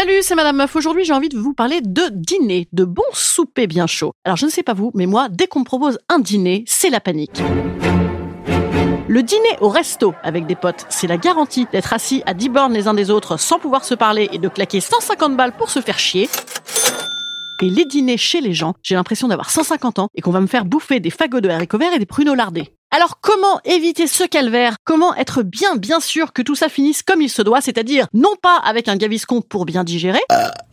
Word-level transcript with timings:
Salut, 0.00 0.22
c'est 0.22 0.34
Madame 0.34 0.56
Meuf. 0.56 0.74
Aujourd'hui, 0.76 1.04
j'ai 1.04 1.12
envie 1.12 1.28
de 1.28 1.36
vous 1.36 1.52
parler 1.52 1.82
de 1.82 2.04
dîner, 2.10 2.68
de 2.72 2.84
bons 2.86 3.02
soupers 3.12 3.66
bien 3.66 3.86
chauds. 3.86 4.14
Alors, 4.24 4.38
je 4.38 4.46
ne 4.46 4.50
sais 4.50 4.62
pas 4.62 4.72
vous, 4.72 4.90
mais 4.94 5.04
moi, 5.04 5.28
dès 5.28 5.46
qu'on 5.46 5.60
me 5.60 5.64
propose 5.66 5.98
un 6.08 6.20
dîner, 6.20 6.64
c'est 6.66 6.88
la 6.88 7.00
panique. 7.00 7.42
Le 9.08 9.22
dîner 9.22 9.58
au 9.60 9.68
resto 9.68 10.14
avec 10.22 10.46
des 10.46 10.54
potes, 10.54 10.86
c'est 10.88 11.06
la 11.06 11.18
garantie 11.18 11.66
d'être 11.70 11.92
assis 11.92 12.22
à 12.24 12.32
10 12.32 12.48
bornes 12.48 12.72
les 12.72 12.88
uns 12.88 12.94
des 12.94 13.10
autres 13.10 13.36
sans 13.36 13.58
pouvoir 13.58 13.84
se 13.84 13.94
parler 13.94 14.30
et 14.32 14.38
de 14.38 14.48
claquer 14.48 14.80
150 14.80 15.36
balles 15.36 15.52
pour 15.52 15.68
se 15.68 15.82
faire 15.82 15.98
chier. 15.98 16.30
Et 17.60 17.68
les 17.68 17.84
dîners 17.84 18.16
chez 18.16 18.40
les 18.40 18.54
gens, 18.54 18.72
j'ai 18.82 18.94
l'impression 18.94 19.28
d'avoir 19.28 19.50
150 19.50 19.98
ans 19.98 20.08
et 20.14 20.22
qu'on 20.22 20.30
va 20.30 20.40
me 20.40 20.46
faire 20.46 20.64
bouffer 20.64 21.00
des 21.00 21.10
fagots 21.10 21.42
de 21.42 21.50
haricots 21.50 21.76
verts 21.76 21.92
et 21.92 21.98
des 21.98 22.06
pruneaux 22.06 22.34
lardés. 22.34 22.72
Alors 22.92 23.20
comment 23.20 23.60
éviter 23.64 24.08
ce 24.08 24.24
calvaire? 24.24 24.74
Comment 24.84 25.14
être 25.14 25.44
bien 25.44 25.76
bien 25.76 26.00
sûr 26.00 26.32
que 26.32 26.42
tout 26.42 26.56
ça 26.56 26.68
finisse 26.68 27.04
comme 27.04 27.22
il 27.22 27.30
se 27.30 27.40
doit, 27.40 27.60
c'est-à-dire 27.60 28.08
non 28.12 28.34
pas 28.42 28.56
avec 28.56 28.88
un 28.88 28.96
gaviscon 28.96 29.42
pour 29.42 29.64
bien 29.64 29.84
digérer, 29.84 30.22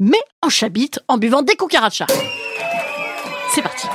mais 0.00 0.16
en 0.40 0.48
chabite 0.48 0.98
en 1.08 1.18
buvant 1.18 1.42
des 1.42 1.56
cucarachas. 1.56 2.06
C'est 3.54 3.60
parti. 3.60 3.86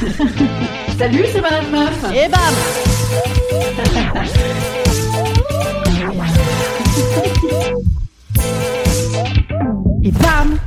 Salut, 0.98 1.24
c'est 1.30 1.42
Madame 1.42 1.70
Meuf. 1.70 2.04
Et 2.14 2.28
bam 2.28 2.40
Et 10.02 10.10
bam 10.10 10.58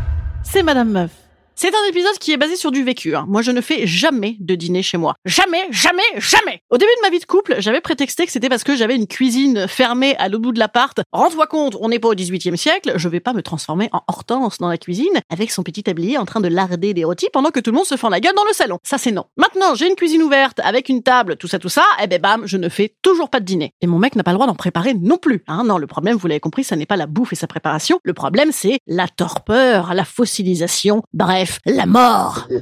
C'est 0.43 0.61
Madame 0.61 0.91
Meuf. 0.91 1.28
C'est 1.61 1.75
un 1.75 1.89
épisode 1.89 2.17
qui 2.19 2.31
est 2.31 2.37
basé 2.37 2.55
sur 2.55 2.71
du 2.71 2.85
vécu. 2.85 3.17
hein. 3.17 3.25
Moi, 3.27 3.41
je 3.41 3.51
ne 3.51 3.59
fais 3.59 3.85
jamais 3.85 4.37
de 4.39 4.55
dîner 4.55 4.81
chez 4.81 4.95
moi. 4.95 5.15
Jamais, 5.25 5.67
jamais, 5.71 6.01
jamais. 6.15 6.61
Au 6.69 6.77
début 6.77 6.91
de 6.95 7.01
ma 7.01 7.09
vie 7.09 7.19
de 7.19 7.25
couple, 7.25 7.57
j'avais 7.59 7.81
prétexté 7.81 8.25
que 8.25 8.31
c'était 8.31 8.47
parce 8.47 8.63
que 8.63 8.77
j'avais 8.77 8.95
une 8.95 9.07
cuisine 9.07 9.67
fermée 9.67 10.15
à 10.19 10.29
l'autre 10.29 10.43
bout 10.43 10.51
de 10.53 10.59
l'appart. 10.59 10.97
Rends-toi 11.11 11.47
compte, 11.47 11.75
on 11.81 11.89
n'est 11.89 11.99
pas 11.99 12.07
au 12.07 12.15
18e 12.15 12.55
siècle. 12.55 12.93
Je 12.95 13.09
vais 13.09 13.19
pas 13.19 13.33
me 13.33 13.41
transformer 13.41 13.89
en 13.91 14.03
Hortense 14.07 14.59
dans 14.59 14.69
la 14.69 14.77
cuisine 14.77 15.11
avec 15.29 15.51
son 15.51 15.63
petit 15.63 15.83
tablier 15.83 16.17
en 16.17 16.23
train 16.23 16.39
de 16.39 16.47
larder 16.47 16.93
des 16.93 17.03
rôtis 17.03 17.27
pendant 17.33 17.49
que 17.49 17.59
tout 17.59 17.71
le 17.71 17.75
monde 17.75 17.85
se 17.85 17.97
fend 17.97 18.07
la 18.07 18.21
gueule 18.21 18.35
dans 18.37 18.45
le 18.45 18.53
salon. 18.53 18.77
Ça, 18.83 18.97
c'est 18.97 19.11
non. 19.11 19.25
Maintenant, 19.35 19.75
j'ai 19.75 19.89
une 19.89 19.95
cuisine 19.95 20.23
ouverte 20.23 20.61
avec 20.63 20.87
une 20.87 21.03
table, 21.03 21.35
tout 21.35 21.49
ça, 21.49 21.59
tout 21.59 21.67
ça. 21.67 21.83
Et 22.01 22.07
ben 22.07 22.21
bam, 22.21 22.43
je 22.45 22.55
ne 22.55 22.69
fais 22.69 22.95
toujours 23.01 23.29
pas 23.29 23.41
de 23.41 23.45
dîner. 23.45 23.73
Et 23.81 23.87
mon 23.87 23.99
mec 23.99 24.15
n'a 24.15 24.23
pas 24.23 24.31
le 24.31 24.35
droit 24.37 24.47
d'en 24.47 24.55
préparer 24.55 24.93
non 24.93 25.17
plus. 25.17 25.43
Hein. 25.49 25.65
Non, 25.65 25.77
le 25.77 25.87
problème, 25.87 26.15
vous 26.15 26.27
l'avez 26.27 26.39
compris, 26.39 26.63
ça 26.63 26.77
n'est 26.77 26.85
pas 26.85 26.95
la 26.95 27.05
bouffe 27.05 27.33
et 27.33 27.35
sa 27.35 27.47
préparation. 27.47 27.99
Le 28.05 28.13
problème, 28.13 28.53
c'est 28.53 28.79
la 28.87 29.09
torpeur, 29.09 29.93
la 29.93 30.05
fossilisation, 30.05 31.03
bref, 31.13 31.48
la 31.65 31.85
mort. 31.85 32.47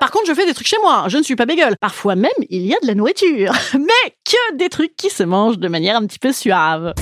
Par 0.00 0.10
contre, 0.10 0.26
je 0.26 0.34
fais 0.34 0.46
des 0.46 0.54
trucs 0.54 0.66
chez 0.66 0.78
moi. 0.82 1.04
Je 1.06 1.16
ne 1.16 1.22
suis 1.22 1.36
pas 1.36 1.46
bégueule. 1.46 1.76
Parfois 1.80 2.16
même, 2.16 2.30
il 2.50 2.66
y 2.66 2.74
a 2.74 2.78
de 2.82 2.86
la 2.88 2.94
nourriture. 2.94 3.52
Mais 3.74 4.14
que 4.24 4.56
des 4.56 4.68
trucs 4.68 4.96
qui 4.96 5.10
se 5.10 5.22
mangent 5.22 5.58
de 5.58 5.68
manière 5.68 5.96
un 5.96 6.06
petit 6.06 6.18
peu 6.18 6.32
suave. 6.32 6.92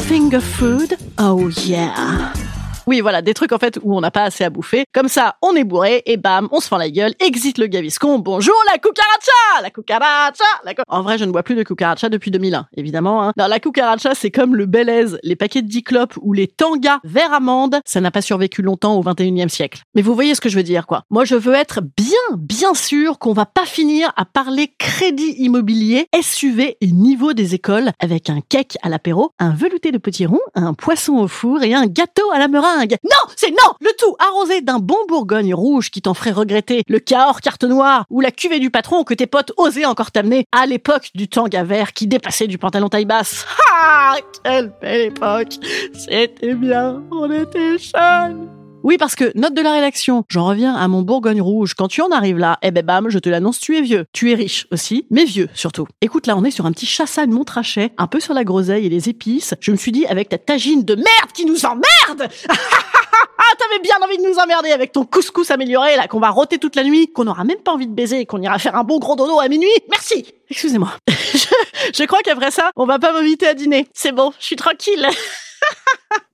Finger 0.00 0.40
food? 0.40 0.96
Oh 1.18 1.48
yeah. 1.66 2.32
Oui, 2.88 3.02
voilà, 3.02 3.20
des 3.20 3.34
trucs 3.34 3.52
en 3.52 3.58
fait 3.58 3.78
où 3.82 3.94
on 3.94 4.00
n'a 4.00 4.10
pas 4.10 4.22
assez 4.22 4.44
à 4.44 4.48
bouffer. 4.48 4.86
Comme 4.94 5.08
ça, 5.08 5.36
on 5.42 5.54
est 5.54 5.64
bourré 5.64 6.02
et 6.06 6.16
bam, 6.16 6.48
on 6.52 6.60
se 6.60 6.68
fend 6.68 6.78
la 6.78 6.88
gueule, 6.88 7.12
exit 7.20 7.58
le 7.58 7.66
gaviscon. 7.66 8.18
Bonjour 8.18 8.54
la 8.72 8.78
cucaracha, 8.78 9.62
la 9.62 9.68
cucaracha. 9.68 10.44
En 10.88 11.02
vrai, 11.02 11.18
je 11.18 11.26
ne 11.26 11.30
bois 11.30 11.42
plus 11.42 11.54
de 11.54 11.64
cucaracha 11.64 12.08
depuis 12.08 12.30
2001, 12.30 12.66
évidemment. 12.78 13.22
Hein. 13.22 13.34
Non, 13.36 13.46
la 13.46 13.60
cucaracha, 13.60 14.14
c'est 14.14 14.30
comme 14.30 14.56
le 14.56 14.64
Belaise, 14.64 15.18
les 15.22 15.36
paquets 15.36 15.60
de 15.60 15.68
10 15.68 15.82
clopes 15.82 16.14
ou 16.22 16.32
les 16.32 16.46
tangas 16.46 17.00
vert 17.04 17.34
amande. 17.34 17.78
Ça 17.84 18.00
n'a 18.00 18.10
pas 18.10 18.22
survécu 18.22 18.62
longtemps 18.62 18.96
au 18.96 19.02
21e 19.02 19.50
siècle. 19.50 19.82
Mais 19.94 20.00
vous 20.00 20.14
voyez 20.14 20.34
ce 20.34 20.40
que 20.40 20.48
je 20.48 20.56
veux 20.56 20.62
dire, 20.62 20.86
quoi. 20.86 21.02
Moi, 21.10 21.26
je 21.26 21.34
veux 21.34 21.52
être 21.52 21.80
bien, 21.82 22.38
bien 22.38 22.72
sûr 22.72 23.18
qu'on 23.18 23.34
va 23.34 23.44
pas 23.44 23.66
finir 23.66 24.14
à 24.16 24.24
parler 24.24 24.72
crédit 24.78 25.34
immobilier, 25.36 26.06
SUV 26.18 26.78
et 26.80 26.86
niveau 26.86 27.34
des 27.34 27.54
écoles 27.54 27.90
avec 27.98 28.30
un 28.30 28.40
cake 28.40 28.78
à 28.82 28.88
l'apéro, 28.88 29.32
un 29.38 29.50
velouté 29.50 29.92
de 29.92 29.98
petits 29.98 30.24
ronds, 30.24 30.40
un 30.54 30.72
poisson 30.72 31.18
au 31.18 31.28
four 31.28 31.62
et 31.62 31.74
un 31.74 31.84
gâteau 31.84 32.30
à 32.32 32.38
la 32.38 32.48
meringue. 32.48 32.77
Non, 32.86 33.32
c'est 33.36 33.50
non. 33.50 33.74
Le 33.80 33.90
tout 33.98 34.16
arrosé 34.18 34.60
d'un 34.60 34.78
bon 34.78 34.98
bourgogne 35.08 35.54
rouge 35.54 35.90
qui 35.90 36.02
t'en 36.02 36.14
ferait 36.14 36.32
regretter 36.32 36.82
le 36.88 36.98
Cahors 36.98 37.40
carte 37.40 37.64
noire 37.64 38.04
ou 38.10 38.20
la 38.20 38.30
cuvée 38.30 38.58
du 38.58 38.70
patron 38.70 39.04
que 39.04 39.14
tes 39.14 39.26
potes 39.26 39.52
osaient 39.56 39.86
encore 39.86 40.10
t'amener 40.10 40.46
à 40.52 40.66
l'époque 40.66 41.10
du 41.14 41.28
tanga 41.28 41.64
vert 41.64 41.92
qui 41.92 42.06
dépassait 42.06 42.46
du 42.46 42.58
pantalon 42.58 42.88
taille 42.88 43.04
basse. 43.04 43.46
Ah, 43.72 44.16
quelle 44.42 44.72
belle 44.80 45.06
époque. 45.08 45.54
C'était 45.94 46.54
bien, 46.54 47.02
on 47.10 47.30
était 47.30 47.78
jeunes 47.78 48.57
oui, 48.84 48.96
parce 48.96 49.16
que, 49.16 49.32
note 49.34 49.54
de 49.54 49.60
la 49.60 49.72
rédaction, 49.72 50.24
j'en 50.28 50.46
reviens 50.46 50.74
à 50.74 50.86
mon 50.88 51.02
Bourgogne 51.02 51.42
rouge. 51.42 51.74
Quand 51.74 51.88
tu 51.88 52.00
en 52.00 52.10
arrives 52.10 52.38
là, 52.38 52.58
eh 52.62 52.70
ben 52.70 52.84
bam, 52.84 53.08
je 53.10 53.18
te 53.18 53.28
l'annonce, 53.28 53.58
tu 53.58 53.76
es 53.76 53.82
vieux. 53.82 54.06
Tu 54.12 54.30
es 54.30 54.34
riche 54.34 54.66
aussi, 54.70 55.06
mais 55.10 55.24
vieux 55.24 55.48
surtout. 55.52 55.86
Écoute, 56.00 56.26
là, 56.26 56.36
on 56.36 56.44
est 56.44 56.50
sur 56.50 56.64
un 56.64 56.72
petit 56.72 56.86
chassagne 56.86 57.30
montrachet, 57.30 57.92
un 57.98 58.06
peu 58.06 58.20
sur 58.20 58.34
la 58.34 58.44
groseille 58.44 58.86
et 58.86 58.88
les 58.88 59.08
épices. 59.08 59.54
Je 59.60 59.72
me 59.72 59.76
suis 59.76 59.92
dit, 59.92 60.06
avec 60.06 60.28
ta 60.28 60.38
tagine 60.38 60.84
de 60.84 60.94
merde 60.94 61.32
qui 61.34 61.44
nous 61.44 61.66
emmerde 61.66 62.30
Ah, 62.48 62.54
t'avais 63.58 63.80
bien 63.82 63.96
envie 64.02 64.18
de 64.18 64.22
nous 64.22 64.38
emmerder 64.38 64.70
avec 64.70 64.92
ton 64.92 65.04
couscous 65.04 65.50
amélioré, 65.50 65.96
là, 65.96 66.06
qu'on 66.06 66.20
va 66.20 66.30
rôter 66.30 66.58
toute 66.58 66.76
la 66.76 66.84
nuit, 66.84 67.12
qu'on 67.12 67.24
n'aura 67.24 67.44
même 67.44 67.58
pas 67.58 67.72
envie 67.72 67.88
de 67.88 67.94
baiser 67.94 68.20
et 68.20 68.26
qu'on 68.26 68.40
ira 68.40 68.58
faire 68.58 68.76
un 68.76 68.84
bon 68.84 68.98
gros 68.98 69.16
dodo 69.16 69.40
à 69.40 69.48
minuit. 69.48 69.68
Merci 69.90 70.34
Excusez-moi. 70.50 70.92
je, 71.08 71.46
je 71.94 72.04
crois 72.04 72.20
qu'après 72.20 72.52
ça, 72.52 72.70
on 72.76 72.86
va 72.86 72.98
pas 72.98 73.12
m'inviter 73.12 73.48
à 73.48 73.54
dîner. 73.54 73.88
C'est 73.92 74.12
bon, 74.12 74.32
je 74.38 74.46
suis 74.46 74.56
tranquille. 74.56 75.08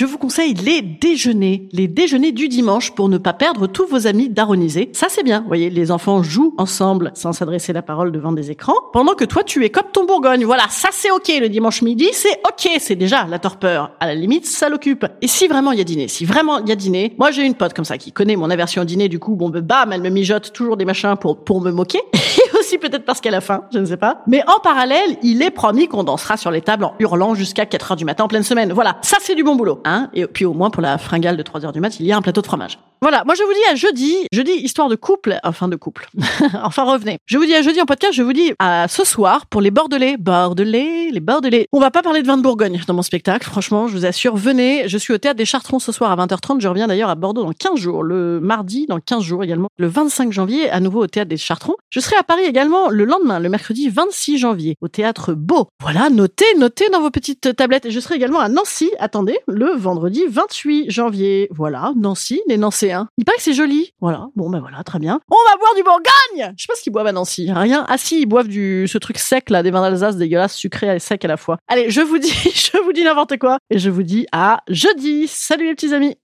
Je 0.00 0.06
vous 0.06 0.16
conseille 0.16 0.54
les 0.54 0.80
déjeuners, 0.80 1.68
les 1.72 1.86
déjeuners 1.86 2.32
du 2.32 2.48
dimanche 2.48 2.92
pour 2.92 3.10
ne 3.10 3.18
pas 3.18 3.34
perdre 3.34 3.66
tous 3.66 3.84
vos 3.84 4.06
amis 4.06 4.30
daronisés. 4.30 4.88
Ça 4.94 5.08
c'est 5.10 5.22
bien. 5.22 5.42
Vous 5.42 5.46
voyez, 5.48 5.68
les 5.68 5.90
enfants 5.90 6.22
jouent 6.22 6.54
ensemble 6.56 7.12
sans 7.12 7.34
s'adresser 7.34 7.74
la 7.74 7.82
parole 7.82 8.10
devant 8.10 8.32
des 8.32 8.50
écrans, 8.50 8.78
pendant 8.94 9.12
que 9.12 9.26
toi 9.26 9.44
tu 9.44 9.62
es 9.62 9.68
comme 9.68 9.90
ton 9.92 10.06
Bourgogne. 10.06 10.46
Voilà, 10.46 10.62
ça 10.70 10.88
c'est 10.90 11.10
ok. 11.10 11.30
Le 11.38 11.50
dimanche 11.50 11.82
midi, 11.82 12.08
c'est 12.14 12.40
ok. 12.48 12.78
C'est 12.78 12.96
déjà 12.96 13.26
la 13.26 13.38
torpeur. 13.38 13.90
À 14.00 14.06
la 14.06 14.14
limite, 14.14 14.46
ça 14.46 14.70
l'occupe. 14.70 15.04
Et 15.20 15.28
si 15.28 15.48
vraiment 15.48 15.72
il 15.72 15.76
y 15.76 15.82
a 15.82 15.84
dîner, 15.84 16.08
si 16.08 16.24
vraiment 16.24 16.60
il 16.60 16.68
y 16.70 16.72
a 16.72 16.76
dîner, 16.76 17.14
moi 17.18 17.30
j'ai 17.30 17.44
une 17.44 17.54
pote 17.54 17.74
comme 17.74 17.84
ça 17.84 17.98
qui 17.98 18.10
connaît 18.10 18.36
mon 18.36 18.48
aversion 18.48 18.80
au 18.80 18.86
dîner. 18.86 19.10
Du 19.10 19.18
coup, 19.18 19.36
bon, 19.36 19.50
ben, 19.50 19.60
bam, 19.60 19.92
elle 19.92 20.00
me 20.00 20.08
mijote 20.08 20.54
toujours 20.54 20.78
des 20.78 20.86
machins 20.86 21.16
pour 21.20 21.44
pour 21.44 21.60
me 21.60 21.72
moquer. 21.72 22.00
Peut-être 22.78 23.04
parce 23.04 23.20
qu'elle 23.20 23.34
a 23.34 23.40
faim, 23.40 23.64
je 23.72 23.78
ne 23.78 23.84
sais 23.84 23.96
pas. 23.96 24.22
Mais 24.26 24.42
en 24.48 24.60
parallèle, 24.60 25.16
il 25.22 25.42
est 25.42 25.50
promis 25.50 25.88
qu'on 25.88 26.04
dansera 26.04 26.36
sur 26.36 26.50
les 26.50 26.60
tables 26.60 26.84
en 26.84 26.94
hurlant 26.98 27.34
jusqu'à 27.34 27.66
4 27.66 27.92
heures 27.92 27.96
du 27.96 28.04
matin 28.04 28.24
en 28.24 28.28
pleine 28.28 28.42
semaine. 28.42 28.72
Voilà, 28.72 28.96
ça 29.02 29.18
c'est 29.20 29.34
du 29.34 29.44
bon 29.44 29.56
boulot. 29.56 29.80
Hein 29.84 30.08
et 30.14 30.26
puis 30.26 30.44
au 30.44 30.54
moins 30.54 30.70
pour 30.70 30.82
la 30.82 30.98
fringale 30.98 31.36
de 31.36 31.42
3 31.42 31.66
heures 31.66 31.72
du 31.72 31.80
mat, 31.80 31.98
il 32.00 32.06
y 32.06 32.12
a 32.12 32.16
un 32.16 32.22
plateau 32.22 32.40
de 32.40 32.46
fromage. 32.46 32.78
Voilà, 33.02 33.24
moi 33.24 33.34
je 33.34 33.42
vous 33.42 33.52
dis 33.52 33.72
à 33.72 33.74
jeudi, 33.76 34.14
jeudi 34.30 34.52
histoire 34.52 34.90
de 34.90 34.94
couple, 34.94 35.38
enfin 35.42 35.68
de 35.68 35.76
couple, 35.76 36.10
enfin 36.62 36.84
revenez. 36.84 37.16
Je 37.24 37.38
vous 37.38 37.46
dis 37.46 37.54
à 37.54 37.62
jeudi 37.62 37.80
en 37.80 37.86
podcast, 37.86 38.12
je 38.12 38.22
vous 38.22 38.34
dis 38.34 38.52
à 38.58 38.88
ce 38.88 39.04
soir 39.04 39.46
pour 39.46 39.62
les 39.62 39.70
Bordelais, 39.70 40.18
Bordelais, 40.18 41.08
les 41.10 41.20
Bordelais. 41.20 41.66
On 41.72 41.80
va 41.80 41.90
pas 41.90 42.02
parler 42.02 42.20
de 42.20 42.26
vin 42.26 42.36
de 42.36 42.42
Bourgogne 42.42 42.78
dans 42.86 42.92
mon 42.92 43.00
spectacle, 43.00 43.48
franchement, 43.48 43.88
je 43.88 43.96
vous 43.96 44.04
assure, 44.04 44.36
venez, 44.36 44.86
je 44.86 44.98
suis 44.98 45.14
au 45.14 45.18
théâtre 45.18 45.38
des 45.38 45.46
Chartrons 45.46 45.78
ce 45.78 45.92
soir 45.92 46.10
à 46.10 46.26
20h30, 46.26 46.60
je 46.60 46.68
reviens 46.68 46.88
d'ailleurs 46.88 47.08
à 47.08 47.14
Bordeaux 47.14 47.42
dans 47.42 47.52
15 47.52 47.78
jours, 47.78 48.02
le 48.02 48.38
mardi 48.38 48.84
dans 48.86 49.00
15 49.00 49.22
jours 49.22 49.42
également, 49.42 49.68
le 49.78 49.86
25 49.86 50.30
janvier 50.30 50.68
à 50.68 50.80
nouveau 50.80 51.02
au 51.04 51.06
théâtre 51.06 51.30
des 51.30 51.38
Chartrons. 51.38 51.76
Je 51.88 52.00
serai 52.00 52.16
à 52.16 52.22
Paris 52.22 52.44
également 52.44 52.90
le 52.90 53.06
lendemain, 53.06 53.40
le 53.40 53.48
mercredi 53.48 53.88
26 53.88 54.36
janvier, 54.36 54.76
au 54.82 54.88
théâtre 54.88 55.32
Beau. 55.32 55.68
Voilà, 55.80 56.10
notez, 56.10 56.44
notez 56.58 56.90
dans 56.90 57.00
vos 57.00 57.10
petites 57.10 57.56
tablettes. 57.56 57.86
Et 57.86 57.90
je 57.90 58.00
serai 58.00 58.16
également 58.16 58.40
à 58.40 58.50
Nancy, 58.50 58.90
attendez, 58.98 59.38
le 59.48 59.74
vendredi 59.76 60.24
28 60.28 60.90
janvier. 60.90 61.48
Voilà, 61.50 61.92
Nancy, 61.96 62.42
les 62.46 62.58
Nancéens. 62.90 63.08
Il 63.18 63.24
paraît 63.24 63.36
que 63.36 63.42
c'est 63.42 63.54
joli. 63.54 63.92
Voilà, 64.00 64.28
bon 64.36 64.50
ben 64.50 64.60
voilà, 64.60 64.82
très 64.82 64.98
bien. 64.98 65.20
On 65.30 65.50
va 65.50 65.56
boire 65.56 65.74
du 65.74 65.82
Bourgogne 65.82 66.54
Je 66.56 66.62
sais 66.62 66.66
pas 66.68 66.74
ce 66.74 66.82
qu'ils 66.82 66.92
boivent 66.92 67.06
à 67.06 67.12
Nancy. 67.12 67.50
Rien. 67.52 67.84
Ah 67.88 67.98
si, 67.98 68.20
ils 68.20 68.26
boivent 68.26 68.48
du 68.48 68.86
ce 68.88 68.98
truc 68.98 69.18
sec 69.18 69.50
là, 69.50 69.62
des 69.62 69.70
vins 69.70 69.82
d'Alsace 69.82 70.16
dégueulasses, 70.16 70.54
sucrés 70.54 70.94
et 70.94 70.98
secs 70.98 71.24
à 71.24 71.28
la 71.28 71.36
fois. 71.36 71.58
Allez, 71.68 71.90
je 71.90 72.00
vous 72.00 72.18
dis, 72.18 72.30
je 72.54 72.82
vous 72.82 72.92
dis 72.92 73.04
n'importe 73.04 73.38
quoi. 73.38 73.58
Et 73.70 73.78
je 73.78 73.90
vous 73.90 74.02
dis 74.02 74.26
à 74.32 74.62
jeudi. 74.68 75.26
Salut 75.28 75.66
les 75.66 75.74
petits 75.74 75.94
amis 75.94 76.16